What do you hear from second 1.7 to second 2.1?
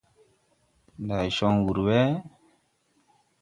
wɛ?